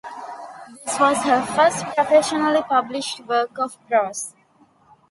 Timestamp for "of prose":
3.59-4.33